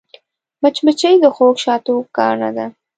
[0.61, 2.65] مچمچۍ د خوږ شاتو ګاڼه ده